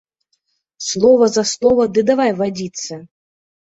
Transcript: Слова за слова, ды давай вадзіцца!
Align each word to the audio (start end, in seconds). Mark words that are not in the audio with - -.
Слова 0.87 1.29
за 1.35 1.45
слова, 1.53 1.83
ды 1.93 2.09
давай 2.11 2.37
вадзіцца! 2.43 2.93